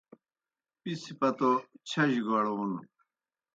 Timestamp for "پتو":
1.19-1.51